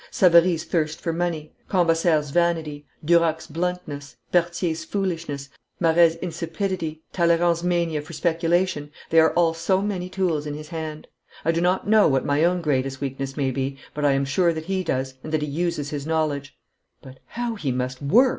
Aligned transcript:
Savary's 0.09 0.63
thirst 0.63 0.99
for 0.99 1.13
money, 1.13 1.53
Cambaceres's 1.69 2.31
vanity, 2.31 2.87
Duroc's 3.05 3.45
bluntness, 3.45 4.15
Berthier's 4.31 4.83
foolishness, 4.83 5.49
Maret's 5.79 6.15
insipidity, 6.15 7.03
Talleyrand's 7.13 7.61
mania 7.63 8.01
for 8.01 8.11
speculation, 8.13 8.89
they 9.11 9.19
are 9.19 9.31
all 9.33 9.53
so 9.53 9.79
many 9.79 10.09
tools 10.09 10.47
in 10.47 10.55
his 10.55 10.69
hand. 10.69 11.07
I 11.45 11.51
do 11.51 11.61
not 11.61 11.87
know 11.87 12.07
what 12.07 12.25
my 12.25 12.43
own 12.43 12.61
greatest 12.63 12.99
weakness 12.99 13.37
may 13.37 13.51
be, 13.51 13.77
but 13.93 14.03
I 14.03 14.13
am 14.13 14.25
sure 14.25 14.51
that 14.53 14.65
he 14.65 14.83
does, 14.83 15.13
and 15.23 15.31
that 15.33 15.43
he 15.43 15.47
uses 15.47 15.91
his 15.91 16.07
knowledge.' 16.07 16.57
'But 17.03 17.19
how 17.27 17.53
he 17.53 17.71
must 17.71 18.01
work!' 18.01 18.29